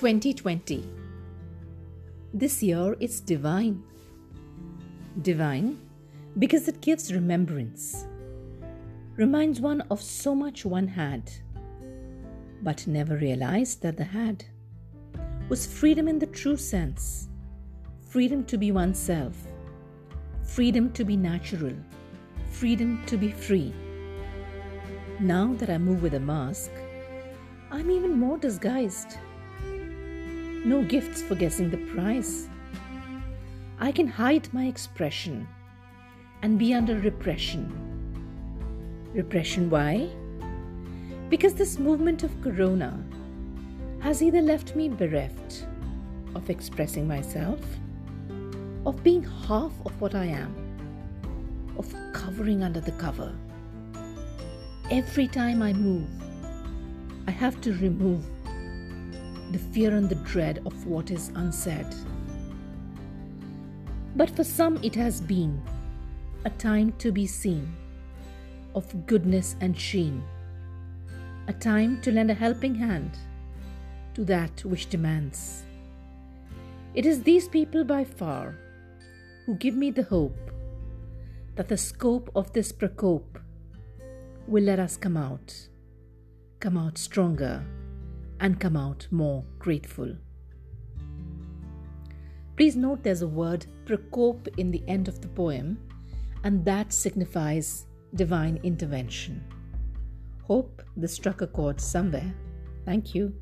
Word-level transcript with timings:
2020. 0.00 0.82
This 2.32 2.62
year 2.62 2.96
is 3.00 3.20
divine. 3.20 3.82
Divine 5.20 5.78
because 6.38 6.68
it 6.68 6.80
gives 6.80 7.12
remembrance, 7.12 8.06
reminds 9.16 9.60
one 9.60 9.82
of 9.90 10.00
so 10.00 10.34
much 10.34 10.64
one 10.64 10.88
had, 10.88 11.30
but 12.62 12.86
never 12.86 13.18
realized 13.18 13.82
that 13.82 13.98
the 13.98 14.04
had 14.04 14.42
was 15.50 15.66
freedom 15.66 16.08
in 16.08 16.18
the 16.18 16.28
true 16.28 16.56
sense 16.56 17.28
freedom 18.08 18.42
to 18.44 18.56
be 18.56 18.72
oneself, 18.72 19.36
freedom 20.42 20.90
to 20.92 21.04
be 21.04 21.14
natural, 21.14 21.74
freedom 22.48 23.04
to 23.04 23.18
be 23.18 23.30
free. 23.30 23.74
Now 25.20 25.52
that 25.58 25.68
I 25.68 25.76
move 25.76 26.02
with 26.02 26.14
a 26.14 26.20
mask, 26.20 26.70
I'm 27.70 27.90
even 27.90 28.18
more 28.18 28.38
disguised. 28.38 29.18
No 30.64 30.82
gifts 30.82 31.22
for 31.22 31.34
guessing 31.34 31.70
the 31.70 31.78
price. 31.94 32.46
I 33.78 33.90
can 33.90 34.06
hide 34.06 34.52
my 34.52 34.66
expression 34.66 35.48
and 36.42 36.58
be 36.58 36.74
under 36.74 36.98
repression. 36.98 37.72
Repression 39.14 39.70
why? 39.70 40.10
Because 41.30 41.54
this 41.54 41.78
movement 41.78 42.24
of 42.24 42.42
corona 42.42 43.02
has 44.00 44.22
either 44.22 44.42
left 44.42 44.76
me 44.76 44.90
bereft 44.90 45.66
of 46.34 46.50
expressing 46.50 47.08
myself, 47.08 47.60
of 48.84 49.02
being 49.02 49.22
half 49.22 49.72
of 49.86 49.98
what 49.98 50.14
I 50.14 50.26
am, 50.26 50.54
of 51.78 51.94
covering 52.12 52.62
under 52.62 52.80
the 52.80 52.92
cover. 52.92 53.32
Every 54.90 55.26
time 55.26 55.62
I 55.62 55.72
move, 55.72 56.08
I 57.26 57.30
have 57.30 57.62
to 57.62 57.72
remove 57.78 58.26
the 59.50 59.58
fear 59.58 59.96
and 59.96 60.08
the 60.08 60.14
dread 60.16 60.62
of 60.64 60.86
what 60.86 61.10
is 61.10 61.30
unsaid. 61.34 61.86
But 64.16 64.30
for 64.30 64.44
some, 64.44 64.78
it 64.82 64.94
has 64.94 65.20
been 65.20 65.60
a 66.44 66.50
time 66.50 66.92
to 66.98 67.12
be 67.12 67.26
seen, 67.26 67.72
of 68.74 69.06
goodness 69.06 69.56
and 69.60 69.78
sheen, 69.78 70.22
a 71.48 71.52
time 71.52 72.00
to 72.02 72.12
lend 72.12 72.30
a 72.30 72.34
helping 72.34 72.74
hand 72.74 73.18
to 74.14 74.24
that 74.24 74.64
which 74.64 74.88
demands. 74.88 75.64
It 76.94 77.06
is 77.06 77.22
these 77.22 77.48
people 77.48 77.84
by 77.84 78.04
far 78.04 78.56
who 79.46 79.54
give 79.54 79.74
me 79.74 79.90
the 79.90 80.02
hope 80.04 80.50
that 81.56 81.68
the 81.68 81.76
scope 81.76 82.30
of 82.34 82.52
this 82.52 82.72
prakope 82.72 83.40
will 84.46 84.64
let 84.64 84.78
us 84.78 84.96
come 84.96 85.16
out, 85.16 85.68
come 86.58 86.76
out 86.76 86.98
stronger, 86.98 87.64
and 88.40 88.58
come 88.58 88.76
out 88.76 89.06
more 89.10 89.44
grateful. 89.58 90.16
Please 92.56 92.76
note 92.76 93.02
there's 93.02 93.22
a 93.22 93.28
word 93.28 93.66
prakope 93.86 94.48
in 94.58 94.70
the 94.70 94.82
end 94.88 95.08
of 95.08 95.20
the 95.20 95.28
poem, 95.28 95.78
and 96.44 96.64
that 96.64 96.92
signifies 96.92 97.86
divine 98.14 98.58
intervention. 98.62 99.42
Hope 100.42 100.82
this 100.96 101.14
struck 101.14 101.42
a 101.42 101.46
chord 101.46 101.80
somewhere. 101.80 102.34
Thank 102.84 103.14
you. 103.14 103.32